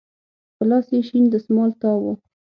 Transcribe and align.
په 0.55 0.63
لاس 0.69 0.87
يې 0.95 0.99
شين 1.07 1.23
دسمال 1.33 1.71
تاو 1.81 1.99
و. 2.13 2.13